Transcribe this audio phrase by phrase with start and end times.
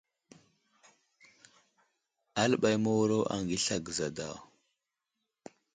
[2.41, 4.35] Aləɓay məwuro aghi asla gəza daw.